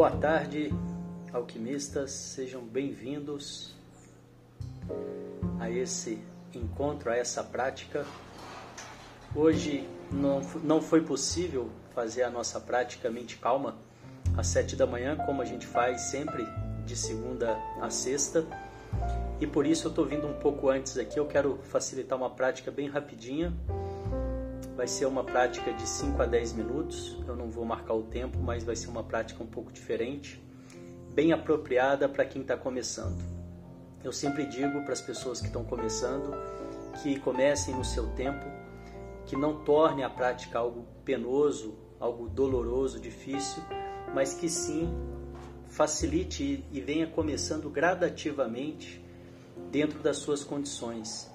Boa 0.00 0.12
tarde, 0.12 0.72
alquimistas, 1.30 2.10
sejam 2.12 2.62
bem-vindos 2.62 3.74
a 5.58 5.68
esse 5.68 6.18
encontro, 6.54 7.10
a 7.10 7.16
essa 7.16 7.44
prática. 7.44 8.06
Hoje 9.36 9.86
não, 10.10 10.40
não 10.64 10.80
foi 10.80 11.02
possível 11.02 11.68
fazer 11.94 12.22
a 12.22 12.30
nossa 12.30 12.58
prática 12.58 13.10
mente 13.10 13.36
calma 13.36 13.76
às 14.38 14.46
sete 14.46 14.74
da 14.74 14.86
manhã, 14.86 15.18
como 15.18 15.42
a 15.42 15.44
gente 15.44 15.66
faz 15.66 16.00
sempre 16.00 16.46
de 16.86 16.96
segunda 16.96 17.58
a 17.78 17.90
sexta. 17.90 18.46
E 19.38 19.46
por 19.46 19.66
isso 19.66 19.86
eu 19.86 19.90
estou 19.90 20.06
vindo 20.06 20.26
um 20.26 20.32
pouco 20.32 20.70
antes 20.70 20.96
aqui. 20.96 21.20
Eu 21.20 21.26
quero 21.26 21.58
facilitar 21.64 22.16
uma 22.16 22.30
prática 22.30 22.70
bem 22.70 22.88
rapidinha. 22.88 23.52
Vai 24.80 24.88
ser 24.88 25.04
uma 25.04 25.22
prática 25.22 25.74
de 25.74 25.86
5 25.86 26.22
a 26.22 26.24
10 26.24 26.54
minutos. 26.54 27.14
Eu 27.28 27.36
não 27.36 27.50
vou 27.50 27.66
marcar 27.66 27.92
o 27.92 28.04
tempo, 28.04 28.38
mas 28.38 28.64
vai 28.64 28.74
ser 28.74 28.88
uma 28.88 29.04
prática 29.04 29.42
um 29.42 29.46
pouco 29.46 29.70
diferente, 29.70 30.42
bem 31.12 31.34
apropriada 31.34 32.08
para 32.08 32.24
quem 32.24 32.40
está 32.40 32.56
começando. 32.56 33.22
Eu 34.02 34.10
sempre 34.10 34.46
digo 34.46 34.82
para 34.82 34.94
as 34.94 35.02
pessoas 35.02 35.38
que 35.38 35.48
estão 35.48 35.64
começando 35.64 36.32
que 37.02 37.20
comecem 37.20 37.74
no 37.74 37.84
seu 37.84 38.06
tempo, 38.14 38.42
que 39.26 39.36
não 39.36 39.62
torne 39.64 40.02
a 40.02 40.08
prática 40.08 40.58
algo 40.58 40.86
penoso, 41.04 41.76
algo 42.00 42.26
doloroso, 42.30 42.98
difícil, 42.98 43.62
mas 44.14 44.32
que 44.32 44.48
sim 44.48 44.90
facilite 45.68 46.64
e 46.72 46.80
venha 46.80 47.06
começando 47.06 47.68
gradativamente 47.68 49.04
dentro 49.70 49.98
das 49.98 50.16
suas 50.16 50.42
condições. 50.42 51.30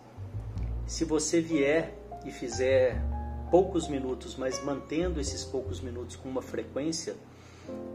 Se 0.88 1.06
você 1.06 1.40
vier 1.42 1.96
e 2.26 2.32
fizer 2.32 3.15
poucos 3.50 3.88
minutos, 3.88 4.36
mas 4.36 4.64
mantendo 4.64 5.20
esses 5.20 5.44
poucos 5.44 5.80
minutos 5.80 6.16
com 6.16 6.30
uma 6.30 6.42
frequência, 6.42 7.16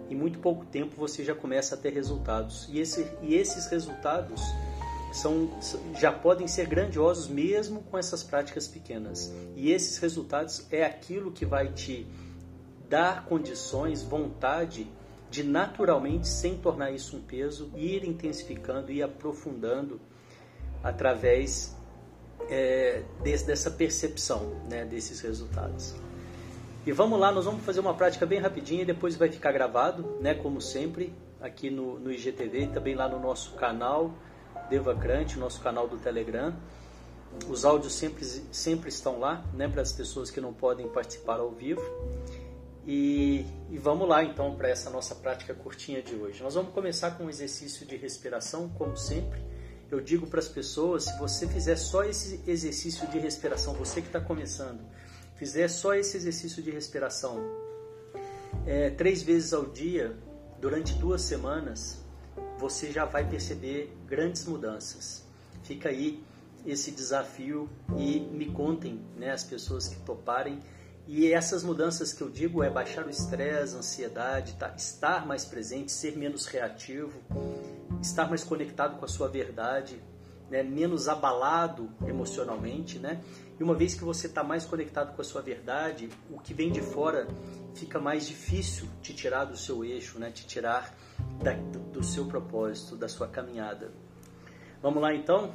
em 0.09 0.15
muito 0.15 0.39
pouco 0.39 0.65
tempo 0.65 0.97
você 0.97 1.25
já 1.25 1.35
começa 1.35 1.75
a 1.75 1.79
ter 1.79 1.93
resultados. 1.93 2.69
E, 2.71 2.81
esse, 2.81 3.07
e 3.23 3.35
esses 3.35 3.67
resultados 3.67 4.43
são, 5.13 5.51
já 5.99 6.13
podem 6.13 6.47
ser 6.47 6.67
grandiosos 6.67 7.29
mesmo 7.29 7.83
com 7.83 7.99
essas 7.99 8.23
práticas 8.23 8.67
pequenas. 8.67 9.33
E 9.57 9.71
esses 9.71 9.99
resultados 9.99 10.67
é 10.71 10.85
aquilo 10.85 11.33
que 11.33 11.45
vai 11.45 11.73
te 11.73 12.07
dar 12.89 13.25
condições, 13.25 14.03
vontade 14.03 14.91
de 15.31 15.45
naturalmente, 15.45 16.27
sem 16.27 16.57
tornar 16.57 16.91
isso 16.91 17.17
um 17.17 17.21
peso, 17.21 17.71
ir 17.77 18.05
intensificando 18.05 18.91
e 18.91 19.01
aprofundando 19.01 20.01
através 20.83 21.77
é, 22.51 23.03
desse, 23.23 23.47
dessa 23.47 23.71
percepção 23.71 24.61
né, 24.69 24.85
desses 24.85 25.21
resultados. 25.21 25.95
E 26.85 26.93
vamos 26.93 27.21
lá, 27.21 27.31
nós 27.31 27.45
vamos 27.45 27.65
fazer 27.65 27.79
uma 27.81 27.95
prática 27.95 28.27
bem 28.27 28.41
rapidinha 28.41 28.83
e 28.83 28.85
depois 28.85 29.15
vai 29.17 29.31
ficar 29.31 29.53
gravado, 29.53 30.19
né, 30.21 30.35
como 30.35 30.61
sempre, 30.61 31.15
aqui 31.41 31.71
no, 31.71 31.99
no 31.99 32.11
IGTV 32.11 32.63
e 32.63 32.67
também 32.69 32.95
lá 32.95 33.09
no 33.09 33.21
nosso 33.21 33.53
canal 33.53 34.13
Devacrante, 34.69 35.39
nosso 35.39 35.61
canal 35.61 35.87
do 35.87 35.99
Telegram. 35.99 36.55
Os 37.49 37.65
áudios 37.65 37.93
sempre, 37.93 38.25
sempre 38.25 38.89
estão 38.89 39.21
lá, 39.21 39.45
né, 39.55 39.69
para 39.69 39.83
as 39.83 39.93
pessoas 39.93 40.31
que 40.31 40.41
não 40.41 40.53
podem 40.53 40.89
participar 40.89 41.39
ao 41.39 41.51
vivo. 41.51 41.83
E, 42.87 43.45
e 43.71 43.79
vamos 43.79 44.09
lá 44.09 44.25
então 44.25 44.57
para 44.57 44.69
essa 44.69 44.91
nossa 44.91 45.15
prática 45.15 45.55
curtinha 45.55 46.03
de 46.03 46.15
hoje. 46.17 46.43
Nós 46.43 46.55
vamos 46.55 46.73
começar 46.73 47.13
com 47.13 47.25
um 47.25 47.31
exercício 47.31 47.87
de 47.87 47.97
respiração, 47.97 48.69
como 48.71 48.97
sempre. 48.97 49.50
Eu 49.91 50.01
digo 50.01 50.27
para 50.27 50.41
as 50.41 50.49
pessoas: 50.49 51.05
se 51.05 51.19
você 51.19 51.47
fizer 51.49 51.77
só 51.77 52.05
esse 52.05 52.41
exercício 52.47 53.07
de 53.09 53.19
respiração, 53.19 53.75
você 53.75 54.01
que 54.01 54.07
está 54.07 54.21
começando, 54.21 54.81
fizer 55.37 55.69
só 55.69 55.95
esse 55.95 56.17
exercício 56.17 56.63
de 56.63 56.71
respiração 56.71 57.43
é, 58.67 58.91
três 58.91 59.23
vezes 59.23 59.53
ao 59.53 59.67
dia, 59.67 60.17
durante 60.61 60.95
duas 60.95 61.23
semanas, 61.23 61.99
você 62.59 62.93
já 62.93 63.05
vai 63.05 63.29
perceber 63.29 63.97
grandes 64.07 64.45
mudanças. 64.45 65.25
Fica 65.63 65.89
aí 65.89 66.23
esse 66.67 66.91
desafio 66.91 67.69
e 67.97 68.21
me 68.21 68.53
contem, 68.53 69.01
né, 69.17 69.31
as 69.31 69.43
pessoas 69.43 69.89
que 69.89 69.97
toparem 70.01 70.61
e 71.13 71.33
essas 71.33 71.65
mudanças 71.65 72.13
que 72.13 72.23
eu 72.23 72.31
digo 72.31 72.63
é 72.63 72.71
baixar 72.71 73.05
o 73.05 73.11
estresse, 73.11 73.75
a 73.75 73.79
ansiedade, 73.79 74.55
tá? 74.55 74.73
estar 74.77 75.27
mais 75.27 75.45
presente, 75.45 75.91
ser 75.91 76.17
menos 76.17 76.47
reativo, 76.47 77.13
estar 78.01 78.29
mais 78.29 78.45
conectado 78.45 78.99
com 78.99 79.05
a 79.05 79.09
sua 79.09 79.29
verdade, 79.29 80.01
né? 80.51 80.63
menos 80.63 81.09
abalado 81.09 81.91
emocionalmente, 82.07 82.99
né? 82.99 83.21
E 83.59 83.63
uma 83.63 83.75
vez 83.75 83.95
que 83.95 84.05
você 84.05 84.27
está 84.27 84.43
mais 84.43 84.65
conectado 84.65 85.15
com 85.15 85.21
a 85.21 85.25
sua 85.25 85.43
verdade, 85.43 86.09
o 86.31 86.41
que 86.41 86.55
vem 86.55 86.73
de 86.73 86.81
fora 86.81 87.29
fica 87.75 88.01
mais 88.01 88.27
difícil 88.27 88.89
te 89.03 89.15
tirar 89.15 89.45
do 89.45 89.57
seu 89.57 89.85
eixo, 89.85 90.19
né? 90.19 90.31
Te 90.31 90.47
tirar 90.47 90.95
da, 91.43 91.53
do 91.93 92.03
seu 92.03 92.27
propósito, 92.27 92.97
da 92.97 93.09
sua 93.09 93.29
caminhada. 93.29 93.93
Vamos 94.83 95.03
lá 95.03 95.15
então? 95.15 95.53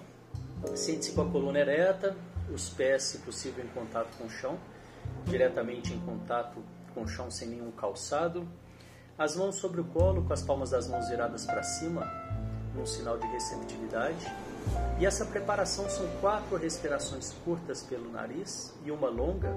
Sente-se 0.76 1.14
com 1.14 1.22
a 1.22 1.30
coluna 1.30 1.60
ereta, 1.60 2.16
os 2.54 2.70
pés, 2.70 3.04
se 3.04 3.18
possível, 3.20 3.66
em 3.66 3.68
contato 3.70 4.16
com 4.18 4.26
o 4.26 4.30
chão 4.30 4.58
diretamente 5.26 5.94
em 5.94 6.00
contato 6.00 6.64
com 6.94 7.04
o 7.04 7.08
chão 7.08 7.30
sem 7.30 7.50
nenhum 7.50 7.72
calçado, 7.72 8.48
as 9.18 9.36
mãos 9.36 9.56
sobre 9.56 9.82
o 9.82 9.86
colo, 9.86 10.24
com 10.24 10.34
as 10.34 10.42
palmas 10.42 10.72
das 10.72 10.88
mãos 10.88 11.10
viradas 11.10 11.46
para 11.46 11.64
cima, 11.64 12.06
num 12.76 12.86
sinal 12.86 13.18
de 13.18 13.26
receptividade. 13.28 14.26
E 15.00 15.06
essa 15.06 15.26
preparação 15.26 15.88
são 15.90 16.08
quatro 16.20 16.58
respirações 16.58 17.34
curtas 17.44 17.84
pelo 17.84 18.12
nariz 18.12 18.74
e 18.84 18.92
uma 18.92 19.10
longa. 19.10 19.54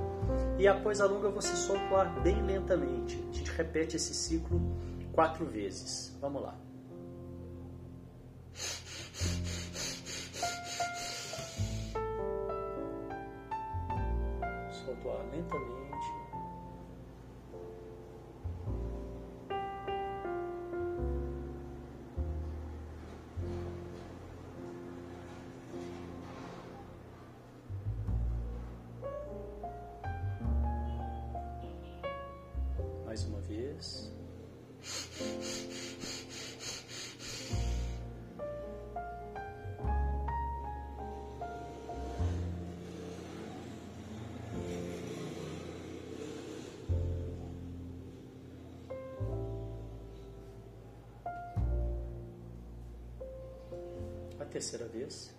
E 0.58 0.68
após 0.68 1.00
a 1.00 1.06
longa 1.06 1.28
você 1.30 1.54
solta 1.54 1.84
o 1.92 1.96
ar 1.96 2.20
bem 2.20 2.42
lentamente. 2.42 3.22
A 3.30 3.34
gente 3.34 3.50
repete 3.52 3.96
esse 3.96 4.14
ciclo 4.14 4.60
quatro 5.12 5.46
vezes. 5.46 6.16
Vamos 6.20 6.42
lá. 6.42 6.54
ar 15.10 15.24
lentamente. 15.32 16.07
Terceira 54.58 54.86
vez. 54.88 55.32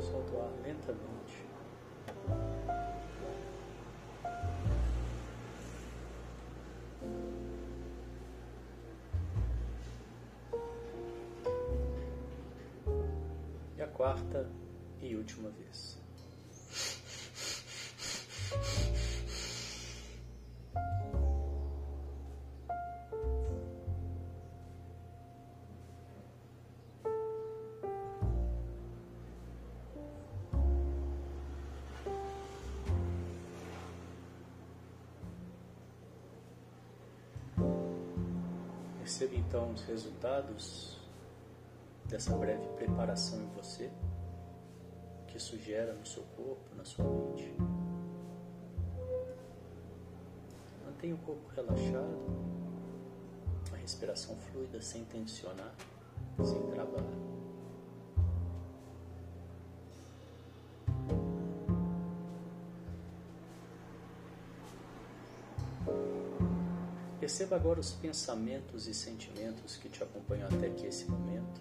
Solta 0.00 0.32
o 0.32 0.40
ar 0.40 0.50
lentamente. 0.62 1.44
E 13.76 13.82
a 13.82 13.86
quarta 13.88 14.50
e 15.02 15.14
última 15.14 15.50
vez. 15.50 15.99
Perceba 39.10 39.34
então 39.34 39.72
os 39.72 39.82
resultados 39.82 40.96
dessa 42.04 42.32
breve 42.36 42.64
preparação 42.76 43.42
em 43.42 43.48
você, 43.56 43.90
que 45.26 45.36
isso 45.36 45.58
gera 45.58 45.92
no 45.94 46.06
seu 46.06 46.22
corpo, 46.36 46.62
na 46.76 46.84
sua 46.84 47.04
mente. 47.04 47.52
Mantenha 50.86 51.16
o 51.16 51.18
corpo 51.18 51.42
relaxado, 51.56 52.18
a 53.72 53.76
respiração 53.78 54.36
fluida, 54.36 54.80
sem 54.80 55.04
tensionar, 55.06 55.74
sem 56.44 56.62
trabalhar. 56.70 57.29
Perceba 67.30 67.54
agora 67.54 67.78
os 67.78 67.92
pensamentos 67.92 68.88
e 68.88 68.92
sentimentos 68.92 69.76
que 69.76 69.88
te 69.88 70.02
acompanham 70.02 70.48
até 70.48 70.66
aqui 70.66 70.86
esse 70.86 71.08
momento. 71.08 71.60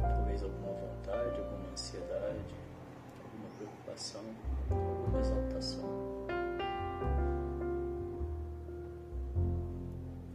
Talvez 0.00 0.44
alguma 0.44 0.74
vontade, 0.74 1.40
alguma 1.40 1.72
ansiedade, 1.72 2.54
alguma 3.24 3.48
preocupação, 3.58 4.24
alguma 4.70 5.18
exaltação. 5.18 5.90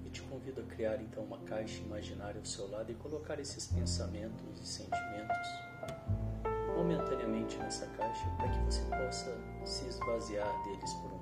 E 0.05 0.09
te 0.09 0.21
convido 0.23 0.59
a 0.59 0.63
criar 0.65 1.01
então 1.01 1.23
uma 1.23 1.37
caixa 1.45 1.81
imaginária 1.81 2.39
ao 2.39 2.45
seu 2.45 2.69
lado 2.69 2.91
e 2.91 2.95
colocar 2.95 3.39
esses 3.39 3.67
pensamentos 3.67 4.59
e 4.61 4.67
sentimentos 4.67 5.47
momentaneamente 6.79 7.57
nessa 7.57 7.85
caixa 7.87 8.25
para 8.37 8.47
que 8.47 8.59
você 8.59 8.81
possa 8.83 9.37
se 9.65 9.87
esvaziar 9.87 10.63
deles 10.63 10.93
por 10.95 11.11
um 11.11 11.18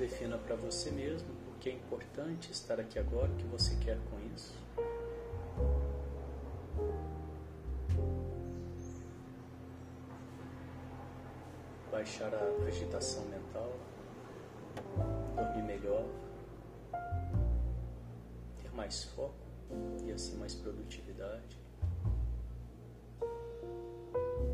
defina 0.00 0.38
para 0.38 0.56
você 0.56 0.90
mesmo 0.90 1.28
o 1.54 1.58
que 1.58 1.68
é 1.68 1.72
importante 1.74 2.50
estar 2.50 2.80
aqui 2.80 2.98
agora, 2.98 3.30
o 3.30 3.36
que 3.36 3.44
você 3.44 3.76
quer 3.76 3.98
com 4.10 4.18
isso. 4.34 4.54
Baixar 11.92 12.32
a 12.34 12.66
agitação 12.66 13.26
mental, 13.26 13.70
dormir 15.36 15.64
melhor, 15.64 16.06
ter 18.62 18.72
mais 18.72 19.04
foco 19.04 19.36
e 20.02 20.12
assim 20.12 20.38
mais 20.38 20.54
produtividade. 20.54 21.60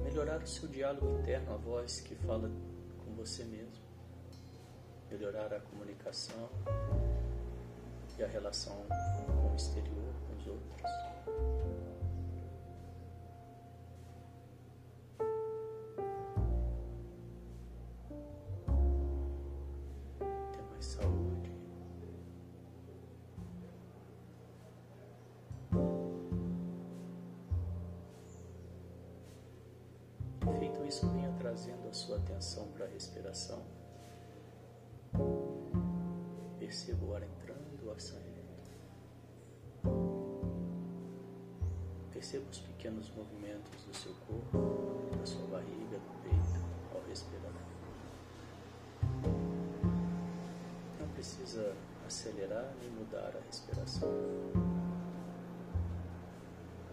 Melhorar 0.02 0.43
o 0.43 0.46
seu 0.46 0.69
diálogo 0.69 1.20
interno, 1.20 1.54
a 1.54 1.56
voz 1.56 2.00
que 2.00 2.16
fala 2.16 2.50
com 3.04 3.14
você 3.14 3.44
mesmo 3.44 3.85
melhorar 5.11 5.53
a 5.53 5.61
comunicação 5.61 6.49
e 8.19 8.25
a 8.25 8.26
relação 8.26 8.76
com 9.26 9.53
o 9.53 9.56
exterior, 9.56 10.12
com 10.26 10.37
os 10.37 10.47
outros. 10.47 10.67
Feito 30.58 30.85
isso, 30.87 31.06
venha 31.11 31.32
trazendo 31.38 31.88
a 31.88 31.93
sua 31.93 32.17
atenção 32.17 32.67
para 32.69 32.87
a 32.87 32.88
respiração. 32.88 33.62
Perceba 36.76 37.06
o 37.06 37.14
ar 37.14 37.23
entrando, 37.23 37.87
o 37.87 37.90
ar 37.90 37.99
saindo. 37.99 38.37
Perceba 42.12 42.44
os 42.50 42.58
pequenos 42.61 43.11
movimentos 43.17 43.82
do 43.82 43.96
seu 43.96 44.12
corpo, 44.26 45.17
da 45.19 45.25
sua 45.25 45.46
barriga, 45.46 45.99
do 45.99 46.23
peito, 46.23 46.62
ao 46.94 47.00
respirar. 47.08 47.50
Não 51.00 51.08
precisa 51.14 51.75
acelerar 52.06 52.75
nem 52.79 52.90
mudar 52.90 53.32
a 53.34 53.40
respiração. 53.46 54.11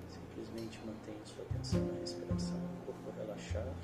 Simplesmente 0.07 0.79
mantenha 0.85 1.25
sua 1.25 1.43
atenção 1.43 1.81
na 1.87 1.99
respiração, 1.99 2.57
corpo 2.85 3.11
relaxado. 3.19 3.75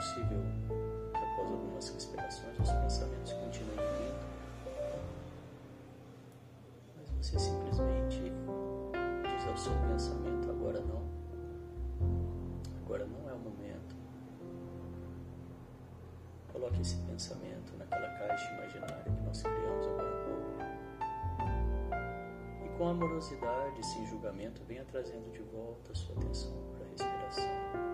possível 0.00 0.42
que 0.66 0.89
após 1.50 1.60
algumas 1.60 1.88
respirações 1.88 2.58
os 2.60 2.70
pensamentos 2.70 3.32
continuem 3.32 3.76
vindo, 3.76 4.20
mas 6.96 7.08
você 7.26 7.38
simplesmente 7.38 8.20
diz 8.20 9.48
ao 9.48 9.56
seu 9.56 9.72
pensamento: 9.88 10.50
agora 10.50 10.80
não, 10.80 11.02
agora 12.84 13.06
não 13.06 13.28
é 13.28 13.32
o 13.32 13.38
momento. 13.38 13.96
Coloque 16.52 16.80
esse 16.80 16.96
pensamento 16.96 17.76
naquela 17.78 18.08
caixa 18.18 18.52
imaginária 18.54 19.04
que 19.04 19.22
nós 19.24 19.42
criamos 19.42 19.86
agora 19.86 20.08
há 20.08 20.24
pouco. 20.24 20.50
E 22.64 22.68
com 22.78 22.88
amorosidade, 22.88 23.86
sem 23.86 24.06
julgamento, 24.06 24.62
venha 24.64 24.84
trazendo 24.84 25.30
de 25.32 25.42
volta 25.42 25.92
a 25.92 25.94
sua 25.94 26.16
atenção 26.16 26.52
para 26.72 26.84
a 26.84 26.88
respiração. 26.90 27.89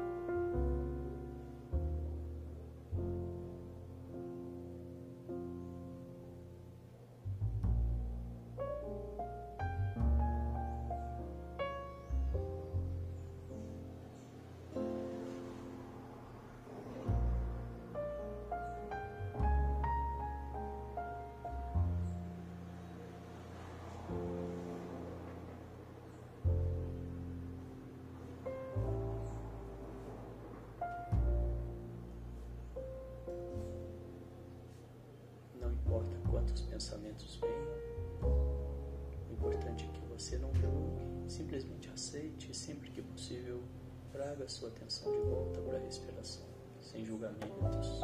Pensamentos 36.76 37.36
venham. 37.36 38.28
O 39.30 39.32
importante 39.32 39.86
é 39.86 39.98
que 39.98 40.06
você 40.08 40.36
não 40.36 40.54
julgue, 40.54 41.06
simplesmente 41.26 41.88
aceite 41.88 42.50
e 42.50 42.54
sempre 42.54 42.90
que 42.90 43.00
possível 43.00 43.62
traga 44.12 44.46
sua 44.46 44.68
atenção 44.68 45.10
de 45.10 45.20
volta 45.20 45.58
para 45.62 45.78
a 45.78 45.80
respiração, 45.80 46.44
sem 46.82 47.02
julgamentos, 47.02 48.00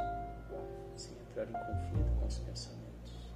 sem 0.96 1.12
entrar 1.18 1.44
em 1.50 1.52
conflito 1.52 2.18
com 2.18 2.26
os 2.26 2.38
pensamentos. 2.38 3.32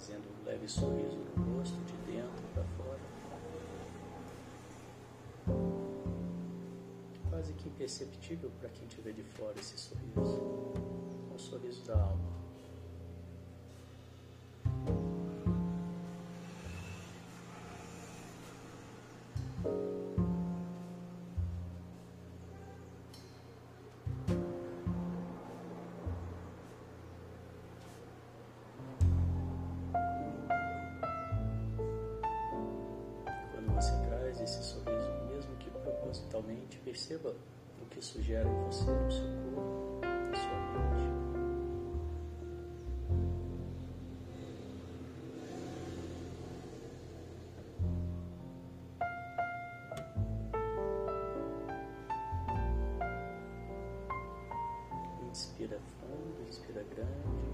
Trazendo 0.00 0.30
um 0.30 0.44
leve 0.46 0.66
sorriso 0.66 1.18
no 1.36 1.58
rosto, 1.58 1.76
de 1.84 1.92
dentro 2.10 2.42
para 2.54 2.64
fora. 2.64 3.00
Quase 7.28 7.52
que 7.52 7.68
imperceptível 7.68 8.50
para 8.58 8.70
quem 8.70 8.88
vê 9.02 9.12
de 9.12 9.22
fora 9.22 9.54
esse 9.60 9.78
sorriso. 9.78 10.72
Um 11.30 11.38
sorriso 11.38 11.84
da 11.84 12.00
alma. 12.00 12.39
Perceba 36.90 37.32
o 37.80 37.86
que 37.86 38.00
isso 38.00 38.20
gera 38.20 38.48
em 38.48 38.64
você, 38.64 38.90
no 38.90 39.12
seu 39.12 39.22
corpo, 39.54 40.00
na 40.02 40.36
sua 40.36 40.58
mente. 40.72 41.10
Inspira 55.30 55.78
fundo, 56.00 56.48
inspira 56.48 56.84
grande. 56.92 57.49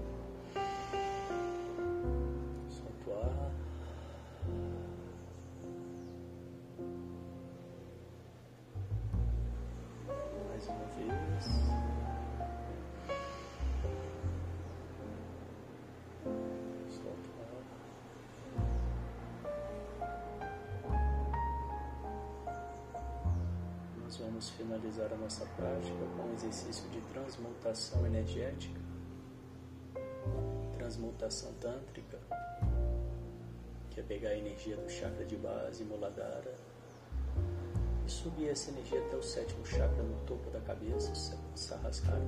O 10.97 11.11
ar. 11.11 11.27
Nós 24.07 24.17
vamos 24.17 24.49
finalizar 24.51 25.11
a 25.11 25.17
nossa 25.17 25.45
prática 25.57 25.93
com 26.15 26.23
um 26.23 26.33
exercício 26.33 26.89
de 26.89 27.01
transmutação 27.01 28.05
energética, 28.05 28.79
transmutação 30.77 31.53
tântrica, 31.55 32.17
que 33.91 33.99
é 33.99 34.03
pegar 34.03 34.29
a 34.29 34.37
energia 34.37 34.77
do 34.77 34.89
chakra 34.89 35.25
de 35.25 35.35
base, 35.35 35.83
Muladhara, 35.83 36.55
e 38.07 38.09
subir 38.09 38.47
essa 38.47 38.71
energia 38.71 39.05
até 39.05 39.17
o 39.17 39.21
sétimo 39.21 39.65
chakra 39.65 40.01
no 40.01 40.17
topo 40.25 40.49
da 40.49 40.61
cabeça, 40.61 41.13
Sahasrara. 41.55 42.23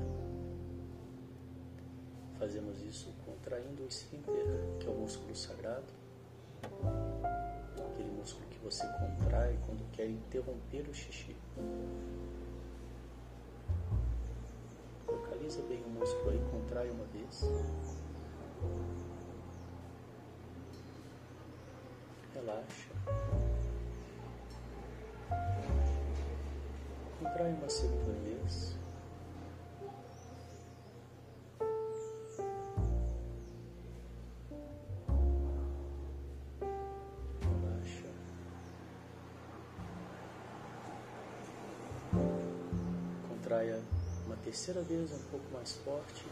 Fazemos 2.37 2.81
isso 2.81 3.13
contraindo 3.25 3.83
o 3.83 3.87
esfíncter, 3.87 4.45
que 4.77 4.87
é 4.87 4.89
o 4.89 4.95
músculo 4.95 5.33
sagrado, 5.33 5.87
aquele 7.77 8.11
músculo 8.11 8.45
que 8.49 8.59
você 8.59 8.85
contrai 8.87 9.57
quando 9.65 9.89
quer 9.93 10.09
interromper 10.09 10.81
o 10.89 10.93
xixi. 10.93 11.33
Localiza 15.07 15.61
bem 15.61 15.81
o 15.81 15.89
músculo 15.91 16.31
aí, 16.31 16.41
contrai 16.51 16.89
uma 16.89 17.05
vez. 17.05 17.45
Relaxa. 22.33 23.48
Contrai 27.19 27.53
uma 27.53 27.69
segunda 27.69 28.13
vez. 28.23 28.75
Contraia 43.27 43.81
uma 44.25 44.35
terceira 44.37 44.81
vez, 44.81 45.11
um 45.11 45.31
pouco 45.31 45.45
mais 45.53 45.73
forte. 45.77 46.25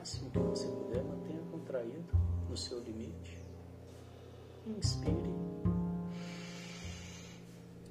Máximo 0.00 0.30
que 0.30 0.38
você 0.38 0.66
puder, 0.66 1.04
mantenha 1.04 1.42
contraído 1.50 2.16
no 2.48 2.56
seu 2.56 2.80
limite. 2.80 3.38
Inspire. 4.66 5.34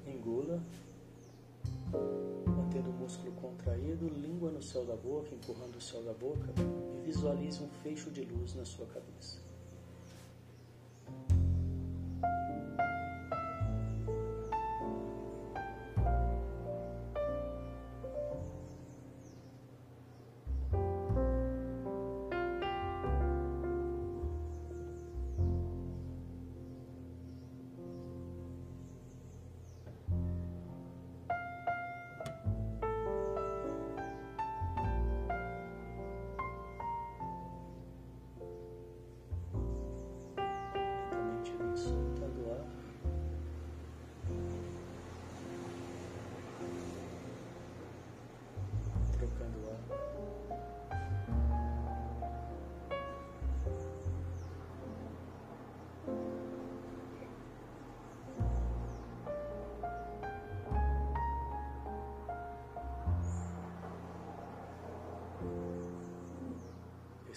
Engula. 0.04 0.60
Mantendo 2.48 2.90
o 2.90 2.94
músculo 2.94 3.30
contraído, 3.32 4.08
língua 4.08 4.50
no 4.50 4.60
céu 4.60 4.84
da 4.84 4.96
boca, 4.96 5.32
empurrando 5.32 5.76
o 5.76 5.80
céu 5.80 6.02
da 6.02 6.12
boca 6.12 6.52
e 6.96 7.06
visualize 7.06 7.62
um 7.62 7.68
fecho 7.82 8.10
de 8.10 8.22
luz 8.24 8.54
na 8.54 8.64
sua 8.64 8.86
cabeça. 8.86 9.49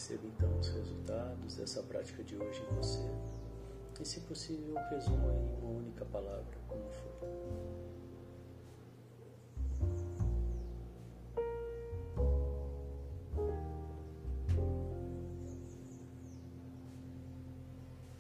Perceba 0.06 0.28
então 0.28 0.60
os 0.60 0.68
resultados 0.68 1.56
dessa 1.56 1.82
prática 1.82 2.22
de 2.26 2.36
hoje 2.36 2.62
em 2.62 2.76
você. 2.76 3.10
E, 4.02 4.06
se 4.06 4.20
possível, 4.20 4.76
resuma 4.90 5.32
em 5.32 5.56
uma 5.62 5.80
única 5.80 6.04
palavra, 6.04 6.44
como 6.68 6.84
for. 6.90 7.14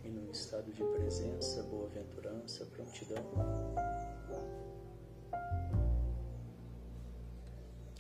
E 0.05 0.07
num 0.07 0.31
estado 0.31 0.71
de 0.71 0.85
presença, 0.85 1.63
boa-aventurança, 1.63 2.65
prontidão, 2.67 3.25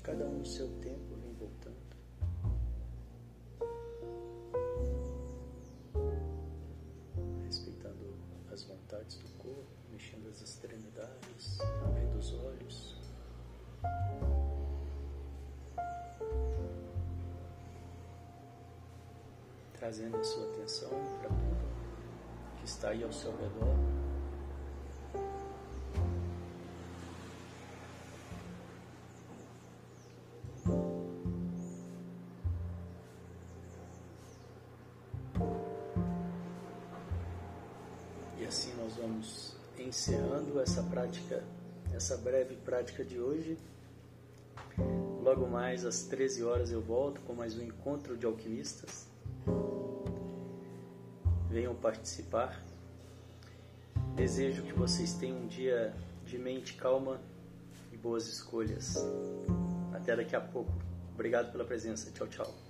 cada 0.01 0.23
um 0.23 0.37
no 0.37 0.45
seu 0.45 0.69
tempo 0.79 1.15
vem 1.21 1.33
voltando. 1.33 1.92
Vontades 9.03 9.17
do 9.17 9.29
corpo, 9.37 9.65
mexendo 9.91 10.27
as 10.29 10.41
extremidades, 10.41 11.59
abrindo 11.85 12.17
os 12.17 12.33
olhos. 12.33 12.95
Trazendo 19.73 20.17
a 20.17 20.23
sua 20.23 20.49
atenção 20.51 20.89
para 21.19 21.29
tudo 21.29 21.63
que 22.57 22.65
está 22.65 22.89
aí 22.89 23.03
ao 23.03 23.11
seu 23.11 23.31
redor. 23.31 24.02
Essa 40.63 40.81
prática, 40.81 41.43
essa 41.93 42.17
breve 42.17 42.55
prática 42.55 43.03
de 43.03 43.19
hoje. 43.19 43.57
Logo 45.21 45.45
mais 45.47 45.85
às 45.85 46.03
13 46.03 46.43
horas 46.43 46.71
eu 46.71 46.81
volto 46.81 47.21
com 47.21 47.33
mais 47.33 47.57
um 47.57 47.61
encontro 47.61 48.17
de 48.17 48.25
alquimistas. 48.25 49.07
Venham 51.49 51.75
participar. 51.75 52.63
Desejo 54.15 54.63
que 54.63 54.73
vocês 54.73 55.13
tenham 55.13 55.37
um 55.37 55.47
dia 55.47 55.93
de 56.25 56.37
mente 56.37 56.73
calma 56.75 57.19
e 57.91 57.97
boas 57.97 58.27
escolhas. 58.27 58.95
Até 59.93 60.15
daqui 60.15 60.35
a 60.35 60.41
pouco. 60.41 60.71
Obrigado 61.13 61.51
pela 61.51 61.65
presença. 61.65 62.09
Tchau, 62.11 62.27
tchau. 62.27 62.62